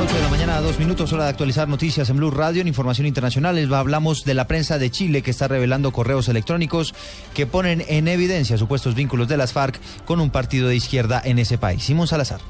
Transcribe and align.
las 0.00 0.08
8 0.08 0.16
de 0.16 0.22
la 0.22 0.28
mañana, 0.30 0.56
a 0.56 0.60
dos 0.62 0.78
minutos, 0.78 1.12
hora 1.12 1.24
de 1.24 1.30
actualizar 1.30 1.68
noticias 1.68 2.08
en 2.08 2.16
Blue 2.16 2.30
Radio. 2.30 2.62
En 2.62 2.68
información 2.68 3.06
internacional, 3.06 3.74
hablamos 3.74 4.24
de 4.24 4.32
la 4.32 4.46
prensa 4.46 4.78
de 4.78 4.90
Chile 4.90 5.22
que 5.22 5.30
está 5.30 5.46
revelando 5.46 5.92
correos 5.92 6.28
electrónicos 6.28 6.94
que 7.34 7.46
ponen 7.46 7.84
en 7.86 8.08
evidencia 8.08 8.56
supuestos 8.56 8.94
vínculos 8.94 9.28
de 9.28 9.36
las 9.36 9.52
FARC 9.52 9.78
con 10.06 10.20
un 10.20 10.30
partido 10.30 10.68
de 10.68 10.76
izquierda 10.76 11.20
en 11.22 11.38
ese 11.38 11.58
país. 11.58 11.82
Simón 11.82 12.06
Salazar. 12.06 12.40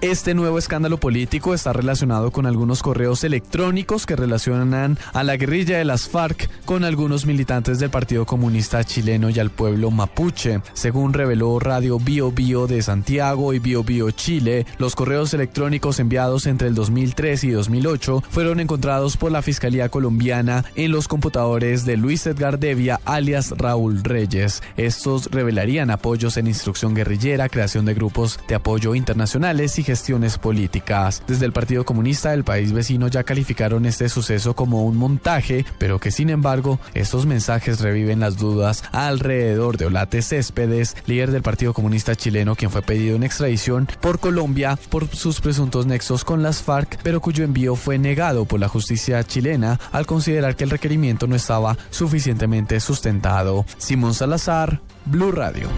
Este 0.00 0.32
nuevo 0.32 0.58
escándalo 0.58 0.98
político 0.98 1.54
está 1.54 1.72
relacionado 1.72 2.30
con 2.30 2.46
algunos 2.46 2.84
correos 2.84 3.24
electrónicos 3.24 4.06
que 4.06 4.14
relacionan 4.14 4.96
a 5.12 5.24
la 5.24 5.36
guerrilla 5.36 5.78
de 5.78 5.84
las 5.84 6.08
FARC 6.08 6.48
con 6.64 6.84
algunos 6.84 7.26
militantes 7.26 7.80
del 7.80 7.90
Partido 7.90 8.24
Comunista 8.24 8.84
Chileno 8.84 9.28
y 9.28 9.40
al 9.40 9.50
pueblo 9.50 9.90
mapuche. 9.90 10.60
Según 10.72 11.14
reveló 11.14 11.58
Radio 11.58 11.98
Bio 11.98 12.30
Bio 12.30 12.68
de 12.68 12.80
Santiago 12.80 13.52
y 13.54 13.58
Bio 13.58 13.82
Bio 13.82 14.12
Chile, 14.12 14.66
los 14.78 14.94
correos 14.94 15.34
electrónicos 15.34 15.98
enviados 15.98 16.46
entre 16.46 16.68
el 16.68 16.76
2003 16.76 17.42
y 17.42 17.50
2008 17.50 18.22
fueron 18.30 18.60
encontrados 18.60 19.16
por 19.16 19.32
la 19.32 19.42
Fiscalía 19.42 19.88
colombiana 19.88 20.64
en 20.76 20.92
los 20.92 21.08
computadores 21.08 21.84
de 21.84 21.96
Luis 21.96 22.24
Edgar 22.28 22.60
Devia, 22.60 23.00
alias 23.04 23.52
Raúl 23.56 24.04
Reyes. 24.04 24.62
Estos 24.76 25.26
revelarían 25.32 25.90
apoyos 25.90 26.36
en 26.36 26.46
instrucción 26.46 26.94
guerrillera, 26.94 27.48
creación 27.48 27.84
de 27.84 27.94
grupos 27.94 28.38
de 28.46 28.54
apoyo 28.54 28.94
internacionales 28.94 29.76
y 29.80 29.87
gestiones 29.88 30.36
políticas. 30.36 31.22
Desde 31.26 31.46
el 31.46 31.54
Partido 31.54 31.86
Comunista 31.86 32.32
del 32.32 32.44
país 32.44 32.74
vecino 32.74 33.08
ya 33.08 33.24
calificaron 33.24 33.86
este 33.86 34.10
suceso 34.10 34.52
como 34.54 34.84
un 34.84 34.98
montaje, 34.98 35.64
pero 35.78 35.98
que 35.98 36.10
sin 36.10 36.28
embargo 36.28 36.78
estos 36.92 37.24
mensajes 37.24 37.80
reviven 37.80 38.20
las 38.20 38.36
dudas 38.36 38.84
alrededor 38.92 39.78
de 39.78 39.86
Olate 39.86 40.20
Céspedes, 40.20 40.94
líder 41.06 41.30
del 41.30 41.40
Partido 41.40 41.72
Comunista 41.72 42.14
chileno, 42.14 42.54
quien 42.54 42.70
fue 42.70 42.82
pedido 42.82 43.16
en 43.16 43.22
extradición 43.22 43.88
por 44.02 44.18
Colombia 44.18 44.78
por 44.90 45.08
sus 45.08 45.40
presuntos 45.40 45.86
nexos 45.86 46.22
con 46.22 46.42
las 46.42 46.62
FARC, 46.62 46.98
pero 47.02 47.22
cuyo 47.22 47.42
envío 47.42 47.74
fue 47.74 47.96
negado 47.96 48.44
por 48.44 48.60
la 48.60 48.68
justicia 48.68 49.24
chilena 49.24 49.80
al 49.90 50.04
considerar 50.04 50.54
que 50.54 50.64
el 50.64 50.70
requerimiento 50.70 51.26
no 51.26 51.34
estaba 51.34 51.78
suficientemente 51.88 52.78
sustentado. 52.80 53.64
Simón 53.78 54.12
Salazar, 54.12 54.82
Blue 55.06 55.32
Radio. 55.32 55.70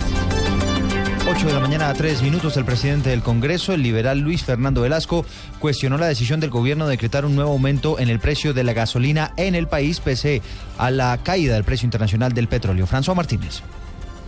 8 1.31 1.47
de 1.47 1.53
la 1.53 1.61
mañana 1.61 1.89
a 1.89 1.95
3 1.95 2.23
minutos, 2.23 2.57
el 2.57 2.65
presidente 2.65 3.11
del 3.11 3.23
Congreso, 3.23 3.73
el 3.73 3.85
liberal 3.85 4.19
Luis 4.19 4.43
Fernando 4.43 4.81
Velasco, 4.81 5.25
cuestionó 5.61 5.97
la 5.97 6.09
decisión 6.09 6.41
del 6.41 6.51
gobierno 6.51 6.87
de 6.87 6.93
decretar 6.93 7.25
un 7.25 7.37
nuevo 7.37 7.53
aumento 7.53 8.01
en 8.01 8.09
el 8.09 8.19
precio 8.19 8.53
de 8.53 8.65
la 8.65 8.73
gasolina 8.73 9.33
en 9.37 9.55
el 9.55 9.69
país 9.69 10.01
pese 10.01 10.43
a 10.77 10.91
la 10.91 11.17
caída 11.23 11.55
del 11.55 11.63
precio 11.63 11.87
internacional 11.87 12.33
del 12.33 12.49
petróleo. 12.49 12.85
François 12.85 13.15
Martínez. 13.15 13.63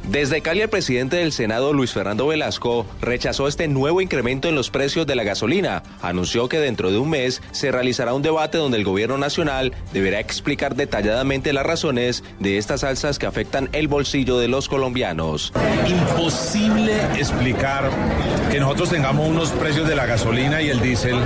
Desde 0.09 0.43
Cali, 0.43 0.61
el 0.61 0.69
presidente 0.69 1.17
del 1.17 1.33
Senado, 1.33 1.73
Luis 1.73 1.93
Fernando 1.93 2.27
Velasco, 2.27 2.85
rechazó 3.01 3.47
este 3.47 3.69
nuevo 3.69 4.01
incremento 4.01 4.49
en 4.49 4.57
los 4.57 4.69
precios 4.69 5.07
de 5.07 5.15
la 5.15 5.23
gasolina. 5.23 5.85
Anunció 6.01 6.49
que 6.49 6.59
dentro 6.59 6.91
de 6.91 6.99
un 6.99 7.11
mes 7.11 7.41
se 7.53 7.71
realizará 7.71 8.13
un 8.13 8.23
debate 8.23 8.59
donde 8.59 8.79
el 8.79 8.85
gobierno 8.85 9.17
nacional 9.17 9.73
deberá 9.93 10.19
explicar 10.19 10.75
detalladamente 10.75 11.53
las 11.53 11.65
razones 11.65 12.25
de 12.41 12.59
estas 12.59 12.83
alzas 12.83 13.19
que 13.19 13.27
afectan 13.27 13.69
el 13.73 13.87
bolsillo 13.87 14.39
de 14.39 14.49
los 14.49 14.69
colombianos. 14.69 15.53
Imposible 15.87 16.95
explicar 17.17 17.89
que 18.51 18.59
nosotros 18.59 18.91
tengamos 18.91 19.29
unos 19.29 19.51
precios 19.51 19.87
de 19.87 19.95
la 19.95 20.07
gasolina 20.07 20.63
y 20.63 20.71
el 20.71 20.81
diésel 20.81 21.17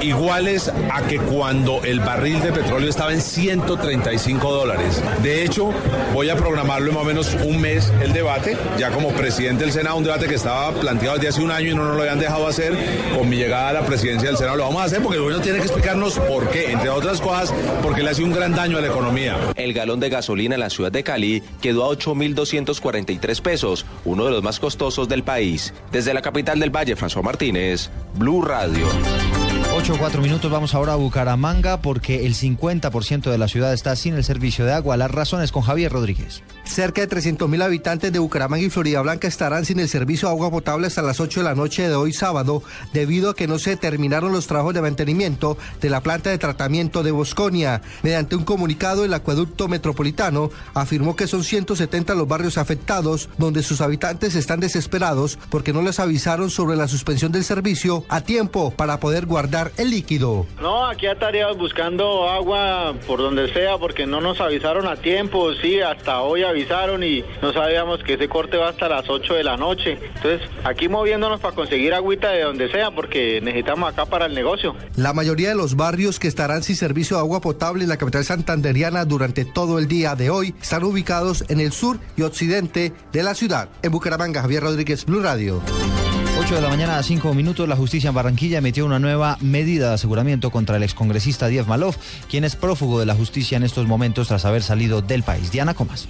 iguales 0.00 0.70
a 0.92 1.02
que 1.02 1.18
cuando 1.18 1.82
el 1.82 2.00
barril 2.00 2.40
de 2.40 2.52
petróleo 2.52 2.88
estaba 2.88 3.12
en 3.12 3.20
135 3.20 4.52
dólares. 4.52 5.02
De 5.22 5.44
hecho, 5.44 5.72
voy 6.12 6.30
a 6.30 6.36
programarlo 6.36 6.88
en 6.88 6.94
más 6.94 7.02
o 7.02 7.06
menos 7.06 7.36
un 7.44 7.60
mes 7.60 7.92
el 8.00 8.12
debate, 8.12 8.56
ya 8.78 8.90
como 8.90 9.10
presidente 9.10 9.64
del 9.64 9.72
Senado, 9.72 9.96
un 9.96 10.04
debate 10.04 10.26
que 10.26 10.34
estaba 10.34 10.72
planteado 10.72 11.16
desde 11.16 11.28
hace 11.28 11.42
un 11.42 11.50
año 11.50 11.72
y 11.72 11.74
no 11.74 11.84
nos 11.84 11.96
lo 11.96 12.02
habían 12.02 12.18
dejado 12.18 12.46
hacer. 12.46 12.76
Con 13.16 13.28
mi 13.28 13.36
llegada 13.36 13.70
a 13.70 13.72
la 13.72 13.86
presidencia 13.86 14.28
del 14.28 14.36
Senado 14.36 14.56
lo 14.56 14.64
vamos 14.64 14.82
a 14.82 14.84
hacer 14.84 15.02
porque 15.02 15.16
el 15.16 15.22
gobierno 15.22 15.42
tiene 15.42 15.58
que 15.58 15.64
explicarnos 15.64 16.18
por 16.18 16.48
qué, 16.50 16.72
entre 16.72 16.88
otras 16.88 17.20
cosas, 17.20 17.52
porque 17.82 18.02
le 18.02 18.10
hace 18.10 18.22
un 18.22 18.32
gran 18.32 18.54
daño 18.54 18.78
a 18.78 18.80
la 18.80 18.88
economía. 18.88 19.36
El 19.56 19.72
galón 19.72 20.00
de 20.00 20.08
gasolina 20.08 20.54
en 20.54 20.60
la 20.60 20.70
ciudad 20.70 20.92
de 20.92 21.02
Cali 21.02 21.42
quedó 21.60 21.84
a 21.84 21.96
8.243 21.96 23.42
pesos, 23.42 23.86
uno 24.04 24.24
de 24.24 24.30
los 24.30 24.42
más 24.42 24.60
costosos 24.60 25.08
del 25.08 25.22
país. 25.22 25.74
Desde 25.92 26.14
la 26.14 26.22
capital 26.22 26.60
del 26.60 26.74
Valle, 26.74 26.96
François 26.96 27.22
Martínez, 27.22 27.90
Blue 28.14 28.42
Radio. 28.42 28.86
8 29.78 29.92
o 29.92 29.96
4 29.96 30.20
minutos, 30.22 30.50
vamos 30.50 30.74
ahora 30.74 30.94
a 30.94 30.96
Bucaramanga 30.96 31.80
porque 31.80 32.26
el 32.26 32.34
50% 32.34 33.30
de 33.30 33.38
la 33.38 33.46
ciudad 33.46 33.72
está 33.72 33.94
sin 33.94 34.14
el 34.14 34.24
servicio 34.24 34.64
de 34.64 34.72
agua. 34.72 34.96
Las 34.96 35.12
razones 35.12 35.52
con 35.52 35.62
Javier 35.62 35.92
Rodríguez. 35.92 36.42
Cerca 36.64 37.00
de 37.00 37.06
300 37.06 37.48
mil 37.48 37.62
habitantes 37.62 38.12
de 38.12 38.18
Bucaramanga 38.18 38.64
y 38.64 38.70
Florida 38.70 39.00
Blanca 39.02 39.28
estarán 39.28 39.64
sin 39.64 39.78
el 39.78 39.88
servicio 39.88 40.28
de 40.28 40.34
agua 40.34 40.50
potable 40.50 40.88
hasta 40.88 41.00
las 41.00 41.20
8 41.20 41.40
de 41.40 41.44
la 41.44 41.54
noche 41.54 41.88
de 41.88 41.94
hoy 41.94 42.12
sábado, 42.12 42.64
debido 42.92 43.30
a 43.30 43.36
que 43.36 43.46
no 43.46 43.60
se 43.60 43.76
terminaron 43.76 44.32
los 44.32 44.48
trabajos 44.48 44.74
de 44.74 44.82
mantenimiento 44.82 45.56
de 45.80 45.90
la 45.90 46.02
planta 46.02 46.30
de 46.30 46.38
tratamiento 46.38 47.04
de 47.04 47.12
Bosconia. 47.12 47.80
Mediante 48.02 48.34
un 48.34 48.44
comunicado, 48.44 49.04
el 49.04 49.14
acueducto 49.14 49.68
metropolitano 49.68 50.50
afirmó 50.74 51.14
que 51.14 51.28
son 51.28 51.44
170 51.44 52.16
los 52.16 52.26
barrios 52.26 52.58
afectados, 52.58 53.28
donde 53.38 53.62
sus 53.62 53.80
habitantes 53.80 54.34
están 54.34 54.58
desesperados 54.58 55.38
porque 55.50 55.72
no 55.72 55.82
les 55.82 56.00
avisaron 56.00 56.50
sobre 56.50 56.76
la 56.76 56.88
suspensión 56.88 57.30
del 57.30 57.44
servicio 57.44 58.04
a 58.08 58.22
tiempo 58.22 58.72
para 58.72 58.98
poder 58.98 59.24
guardar 59.24 59.68
el 59.78 59.90
líquido. 59.90 60.46
No, 60.60 60.86
aquí 60.86 61.06
estaríamos 61.06 61.56
buscando 61.56 62.28
agua 62.28 62.94
por 63.06 63.20
donde 63.20 63.52
sea 63.52 63.78
porque 63.78 64.06
no 64.06 64.20
nos 64.20 64.40
avisaron 64.40 64.86
a 64.86 64.96
tiempo, 64.96 65.54
sí, 65.54 65.80
hasta 65.80 66.20
hoy 66.22 66.42
avisaron 66.42 67.02
y 67.02 67.24
no 67.40 67.52
sabíamos 67.52 68.02
que 68.02 68.14
ese 68.14 68.28
corte 68.28 68.56
va 68.56 68.68
hasta 68.68 68.88
las 68.88 69.08
8 69.08 69.34
de 69.34 69.44
la 69.44 69.56
noche. 69.56 69.98
Entonces, 70.16 70.40
aquí 70.64 70.88
moviéndonos 70.88 71.40
para 71.40 71.54
conseguir 71.54 71.94
agüita 71.94 72.30
de 72.30 72.42
donde 72.42 72.70
sea 72.70 72.90
porque 72.90 73.40
necesitamos 73.40 73.92
acá 73.92 74.06
para 74.06 74.26
el 74.26 74.34
negocio. 74.34 74.74
La 74.96 75.12
mayoría 75.12 75.50
de 75.50 75.54
los 75.54 75.76
barrios 75.76 76.18
que 76.18 76.28
estarán 76.28 76.62
sin 76.62 76.76
servicio 76.76 77.16
de 77.16 77.22
agua 77.22 77.40
potable 77.40 77.84
en 77.84 77.88
la 77.88 77.96
capital 77.96 78.24
santanderiana 78.24 79.04
durante 79.04 79.44
todo 79.44 79.78
el 79.78 79.88
día 79.88 80.14
de 80.14 80.30
hoy 80.30 80.54
están 80.60 80.84
ubicados 80.84 81.44
en 81.48 81.60
el 81.60 81.72
sur 81.72 81.98
y 82.16 82.22
occidente 82.22 82.92
de 83.12 83.22
la 83.22 83.34
ciudad. 83.34 83.68
En 83.82 83.92
Bucaramanga, 83.92 84.42
Javier 84.42 84.62
Rodríguez, 84.62 85.04
Blue 85.04 85.22
Radio. 85.22 85.62
8 86.48 86.54
de 86.54 86.62
la 86.62 86.70
mañana 86.70 86.96
a 86.96 87.02
5 87.02 87.34
minutos, 87.34 87.68
la 87.68 87.76
justicia 87.76 88.08
en 88.08 88.14
Barranquilla 88.14 88.56
emitió 88.56 88.86
una 88.86 88.98
nueva 88.98 89.36
medida 89.42 89.88
de 89.88 89.94
aseguramiento 89.96 90.50
contra 90.50 90.78
el 90.78 90.82
excongresista 90.82 91.46
Diev 91.46 91.66
Malov, 91.66 91.94
quien 92.30 92.42
es 92.42 92.56
prófugo 92.56 92.98
de 92.98 93.04
la 93.04 93.14
justicia 93.14 93.58
en 93.58 93.64
estos 93.64 93.86
momentos 93.86 94.28
tras 94.28 94.46
haber 94.46 94.62
salido 94.62 95.02
del 95.02 95.22
país. 95.22 95.52
Diana 95.52 95.74
Comas. 95.74 96.08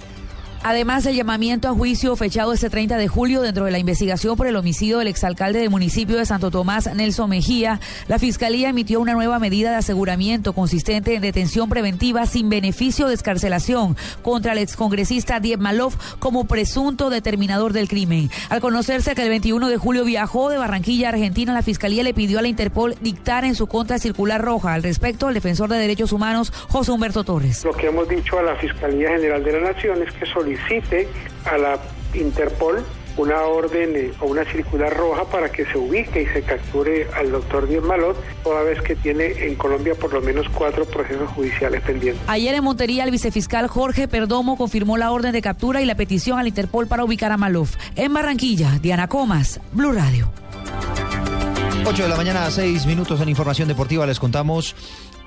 Además, 0.61 1.05
el 1.05 1.15
llamamiento 1.15 1.69
a 1.69 1.73
juicio 1.73 2.15
fechado 2.17 2.51
este 2.51 2.69
30 2.69 2.97
de 2.97 3.07
julio 3.07 3.41
dentro 3.41 3.65
de 3.65 3.71
la 3.71 3.79
investigación 3.79 4.35
por 4.35 4.45
el 4.45 4.57
homicidio 4.57 4.97
del 4.97 5.07
exalcalde 5.07 5.59
del 5.59 5.69
municipio 5.69 6.17
de 6.17 6.25
Santo 6.25 6.51
Tomás, 6.51 6.93
Nelson 6.93 7.29
Mejía, 7.29 7.79
la 8.07 8.19
Fiscalía 8.19 8.69
emitió 8.69 8.99
una 8.99 9.13
nueva 9.13 9.39
medida 9.39 9.71
de 9.71 9.77
aseguramiento 9.77 10.53
consistente 10.53 11.15
en 11.15 11.21
detención 11.21 11.69
preventiva 11.69 12.25
sin 12.25 12.49
beneficio 12.49 13.07
de 13.07 13.13
escarcelación 13.13 13.95
contra 14.21 14.51
el 14.51 14.57
excongresista 14.57 15.39
Dieb 15.39 15.59
Malov 15.59 15.93
como 16.19 16.45
presunto 16.45 17.09
determinador 17.09 17.71
del 17.71 17.87
crimen. 17.87 18.29
Al 18.49 18.59
conocerse 18.59 19.15
que 19.15 19.23
el 19.23 19.29
21 19.29 19.69
de 19.69 19.77
julio 19.77 20.03
viajó 20.03 20.49
de 20.49 20.57
Barranquilla 20.57 21.07
a 21.07 21.11
Argentina, 21.11 21.53
la 21.53 21.61
Fiscalía 21.61 22.03
le 22.03 22.13
pidió 22.13 22.39
a 22.39 22.41
la 22.41 22.49
Interpol 22.49 22.95
dictar 22.99 23.45
en 23.45 23.55
su 23.55 23.67
contra 23.67 23.97
circular 23.97 24.41
roja. 24.41 24.73
Al 24.73 24.83
respecto, 24.83 25.29
el 25.29 25.35
defensor 25.35 25.69
de 25.69 25.77
derechos 25.77 26.11
humanos, 26.11 26.51
José 26.67 26.91
Humberto 26.91 27.23
Torres. 27.23 27.63
Lo 27.63 27.73
que 27.73 27.87
hemos 27.87 28.09
dicho 28.09 28.37
a 28.37 28.43
la 28.43 28.55
Fiscalía 28.57 29.09
General 29.09 29.43
de 29.43 29.51
la 29.53 29.71
Nación 29.71 30.03
es 30.03 30.13
que 30.13 30.25
solicite 30.49 31.07
a 31.45 31.57
la 31.57 31.79
Interpol 32.13 32.83
una 33.17 33.41
orden 33.41 33.95
eh, 33.95 34.13
o 34.21 34.27
una 34.27 34.45
circular 34.45 34.95
roja 34.95 35.25
para 35.25 35.51
que 35.51 35.65
se 35.65 35.77
ubique 35.77 36.23
y 36.23 36.25
se 36.27 36.41
capture 36.41 37.07
al 37.15 37.31
doctor 37.31 37.67
Díaz 37.67 37.83
Malot, 37.83 38.15
toda 38.43 38.63
vez 38.63 38.81
que 38.81 38.95
tiene 38.95 39.45
en 39.45 39.55
Colombia 39.55 39.93
por 39.93 40.13
lo 40.13 40.21
menos 40.21 40.47
cuatro 40.53 40.85
procesos 40.85 41.29
judiciales 41.31 41.81
pendientes. 41.81 42.23
Ayer 42.27 42.55
en 42.55 42.63
Montería, 42.63 43.03
el 43.03 43.11
vicefiscal 43.11 43.67
Jorge 43.67 44.07
Perdomo 44.07 44.55
confirmó 44.55 44.95
la 44.97 45.11
orden 45.11 45.33
de 45.33 45.41
captura 45.41 45.81
y 45.81 45.85
la 45.85 45.95
petición 45.95 46.39
al 46.39 46.47
Interpol 46.47 46.87
para 46.87 47.03
ubicar 47.03 47.31
a 47.31 47.37
Malov. 47.37 47.67
En 47.95 48.13
Barranquilla, 48.13 48.79
Diana 48.81 49.07
Comas, 49.07 49.59
Blue 49.73 49.91
Radio. 49.91 50.31
8 51.85 52.03
de 52.03 52.09
la 52.09 52.15
mañana 52.15 52.45
a 52.45 52.51
6 52.51 52.85
minutos 52.85 53.19
en 53.19 53.29
Información 53.29 53.67
Deportiva 53.67 54.05
les 54.05 54.19
contamos 54.19 54.75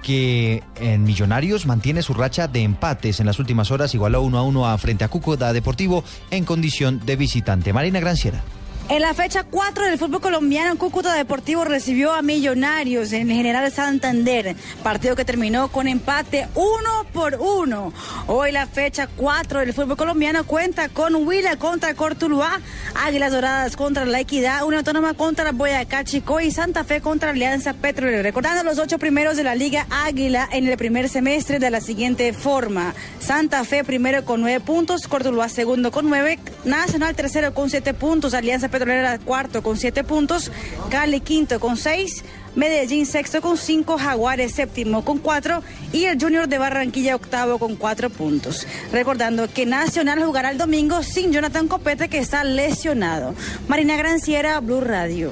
que 0.02 0.62
en 0.80 1.04
Millonarios 1.04 1.66
mantiene 1.66 2.02
su 2.02 2.12
racha 2.14 2.48
de 2.48 2.62
empates. 2.62 3.20
En 3.20 3.26
las 3.26 3.38
últimas 3.38 3.70
horas 3.70 3.94
igualó 3.94 4.22
1 4.22 4.38
a 4.38 4.42
1 4.42 4.66
a 4.66 4.78
frente 4.78 5.04
a 5.04 5.08
Cúcuta 5.08 5.52
Deportivo 5.52 6.04
en 6.30 6.44
condición 6.44 7.00
de 7.06 7.16
visitante. 7.16 7.72
Marina 7.72 8.00
Granciera. 8.00 8.42
En 8.92 9.00
la 9.00 9.14
fecha 9.14 9.44
4 9.44 9.86
del 9.86 9.98
fútbol 9.98 10.20
colombiano, 10.20 10.76
Cúcuta 10.76 11.14
Deportivo 11.14 11.64
recibió 11.64 12.12
a 12.12 12.20
Millonarios 12.20 13.14
en 13.14 13.30
General 13.30 13.72
Santander, 13.72 14.54
partido 14.82 15.16
que 15.16 15.24
terminó 15.24 15.68
con 15.68 15.88
empate 15.88 16.46
uno 16.54 17.06
por 17.10 17.36
uno. 17.40 17.94
Hoy 18.26 18.52
la 18.52 18.66
fecha 18.66 19.06
4 19.06 19.60
del 19.60 19.72
fútbol 19.72 19.96
colombiano 19.96 20.44
cuenta 20.44 20.90
con 20.90 21.14
Huila 21.14 21.56
contra 21.56 21.94
Cortuluá, 21.94 22.60
Águilas 22.94 23.32
Doradas 23.32 23.76
contra 23.76 24.04
La 24.04 24.20
Equidad, 24.20 24.66
Una 24.66 24.80
Autónoma 24.80 25.14
contra 25.14 25.52
Boyacá 25.52 26.04
Chico 26.04 26.42
y 26.42 26.50
Santa 26.50 26.84
Fe 26.84 27.00
contra 27.00 27.30
Alianza 27.30 27.72
Petrolera. 27.72 28.20
Recordando 28.20 28.62
los 28.62 28.78
ocho 28.78 28.98
primeros 28.98 29.38
de 29.38 29.44
la 29.44 29.54
Liga 29.54 29.86
Águila 29.88 30.46
en 30.52 30.68
el 30.68 30.76
primer 30.76 31.08
semestre 31.08 31.58
de 31.58 31.70
la 31.70 31.80
siguiente 31.80 32.34
forma. 32.34 32.92
Santa 33.20 33.64
Fe 33.64 33.84
primero 33.84 34.26
con 34.26 34.42
nueve 34.42 34.60
puntos, 34.60 35.08
Cortuluá 35.08 35.48
segundo 35.48 35.90
con 35.90 36.10
nueve, 36.10 36.38
Nacional 36.66 37.16
tercero 37.16 37.54
con 37.54 37.70
siete 37.70 37.94
puntos, 37.94 38.34
Alianza 38.34 38.68
Petrolera 38.68 38.81
Petrolera 38.82 39.16
cuarto 39.20 39.62
con 39.62 39.76
siete 39.76 40.02
puntos, 40.02 40.50
Cali 40.90 41.20
quinto 41.20 41.60
con 41.60 41.76
seis, 41.76 42.24
Medellín 42.56 43.06
sexto 43.06 43.40
con 43.40 43.56
cinco, 43.56 43.96
Jaguares 43.96 44.54
séptimo 44.54 45.04
con 45.04 45.18
cuatro 45.18 45.62
y 45.92 46.06
el 46.06 46.20
Junior 46.20 46.48
de 46.48 46.58
Barranquilla 46.58 47.14
octavo 47.14 47.60
con 47.60 47.76
cuatro 47.76 48.10
puntos. 48.10 48.66
Recordando 48.90 49.46
que 49.46 49.66
Nacional 49.66 50.24
jugará 50.24 50.50
el 50.50 50.58
domingo 50.58 51.04
sin 51.04 51.32
Jonathan 51.32 51.68
Copete 51.68 52.08
que 52.08 52.18
está 52.18 52.42
lesionado. 52.42 53.36
Marina 53.68 53.96
Granciera, 53.96 54.58
Blue 54.58 54.80
Radio. 54.80 55.30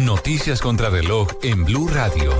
Noticias 0.00 0.60
contra 0.60 0.90
reloj 0.90 1.28
en 1.44 1.64
Blue 1.64 1.86
Radio. 1.86 2.34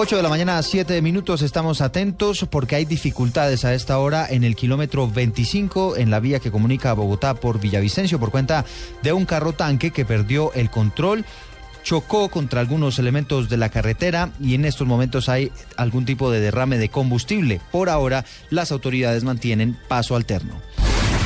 8 0.00 0.16
de 0.16 0.22
la 0.22 0.28
mañana, 0.28 0.62
7 0.62 1.02
minutos, 1.02 1.42
estamos 1.42 1.80
atentos 1.80 2.46
porque 2.48 2.76
hay 2.76 2.84
dificultades 2.84 3.64
a 3.64 3.74
esta 3.74 3.98
hora 3.98 4.28
en 4.30 4.44
el 4.44 4.54
kilómetro 4.54 5.10
25 5.10 5.96
en 5.96 6.08
la 6.08 6.20
vía 6.20 6.38
que 6.38 6.52
comunica 6.52 6.90
a 6.90 6.94
Bogotá 6.94 7.34
por 7.34 7.58
Villavicencio 7.58 8.20
por 8.20 8.30
cuenta 8.30 8.64
de 9.02 9.12
un 9.12 9.26
carro 9.26 9.54
tanque 9.54 9.90
que 9.90 10.04
perdió 10.04 10.52
el 10.52 10.70
control 10.70 11.24
chocó 11.82 12.28
contra 12.28 12.60
algunos 12.60 13.00
elementos 13.00 13.48
de 13.48 13.56
la 13.56 13.70
carretera 13.70 14.30
y 14.40 14.54
en 14.54 14.66
estos 14.66 14.86
momentos 14.86 15.28
hay 15.28 15.50
algún 15.76 16.04
tipo 16.04 16.30
de 16.30 16.38
derrame 16.38 16.78
de 16.78 16.90
combustible. 16.90 17.60
Por 17.72 17.88
ahora, 17.88 18.24
las 18.50 18.70
autoridades 18.70 19.24
mantienen 19.24 19.76
paso 19.88 20.14
alterno. 20.14 20.60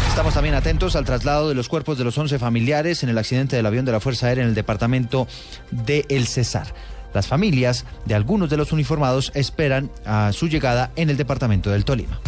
Estamos 0.08 0.32
también 0.32 0.54
atentos 0.54 0.96
al 0.96 1.04
traslado 1.04 1.50
de 1.50 1.54
los 1.54 1.68
cuerpos 1.68 1.98
de 1.98 2.04
los 2.04 2.16
11 2.16 2.38
familiares 2.38 3.02
en 3.02 3.10
el 3.10 3.18
accidente 3.18 3.54
del 3.54 3.66
avión 3.66 3.84
de 3.84 3.92
la 3.92 4.00
Fuerza 4.00 4.28
Aérea 4.28 4.44
en 4.44 4.48
el 4.48 4.54
departamento 4.54 5.28
de 5.70 6.06
El 6.08 6.26
Cesar. 6.26 6.72
Las 7.14 7.26
familias 7.26 7.84
de 8.04 8.14
algunos 8.14 8.50
de 8.50 8.56
los 8.56 8.72
uniformados 8.72 9.32
esperan 9.34 9.90
a 10.04 10.32
su 10.32 10.48
llegada 10.48 10.90
en 10.96 11.10
el 11.10 11.16
departamento 11.16 11.70
del 11.70 11.84
Tolima. 11.84 12.20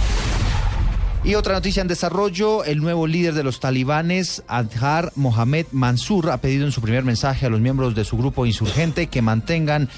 Y 1.25 1.37
otra 1.37 1.55
noticia 1.55 1.81
en 1.81 1.89
desarrollo, 1.89 2.65
el 2.65 2.81
nuevo 2.81 3.07
líder 3.07 3.33
de 3.33 3.45
los 3.45 3.59
talibanes, 3.59 4.43
Adhar 4.47 5.11
Mohamed 5.17 5.67
Mansur, 5.73 6.31
ha 6.31 6.37
pedido 6.37 6.67
en 6.67 6.73
su 6.73 6.83
primer 6.83 7.03
mensaje 7.03 7.47
a 7.47 7.49
los 7.49 7.61
miembros 7.61 7.95
de 7.95 8.05
su 8.05 8.19
grupo 8.19 8.45
insurgente 8.45 9.07
que 9.07 9.23
mantengan 9.23 9.89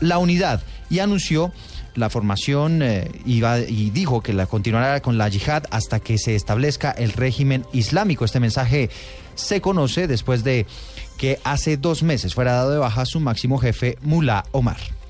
la 0.00 0.18
unidad 0.18 0.60
y 0.90 0.98
anunció 0.98 1.52
la 1.94 2.10
formación 2.10 2.82
eh, 2.82 3.10
y, 3.24 3.90
dijo 3.90 4.22
que 4.22 4.32
la 4.32 4.46
continuará 4.46 5.00
con 5.00 5.18
la 5.18 5.28
yihad 5.28 5.64
hasta 5.70 6.00
que 6.00 6.18
se 6.18 6.34
establezca 6.34 6.90
el 6.90 7.12
régimen 7.12 7.64
islámico. 7.72 8.24
Este 8.24 8.40
mensaje 8.40 8.90
se 9.34 9.60
conoce 9.60 10.06
después 10.06 10.44
de 10.44 10.66
que 11.18 11.38
hace 11.44 11.76
dos 11.76 12.02
meses 12.02 12.34
fuera 12.34 12.52
dado 12.52 12.72
de 12.72 12.78
baja 12.78 13.04
su 13.06 13.20
máximo 13.20 13.58
jefe, 13.58 13.98
Mullah 14.02 14.44
Omar. 14.52 15.01